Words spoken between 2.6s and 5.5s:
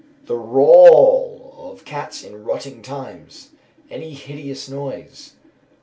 times; any hideous noise.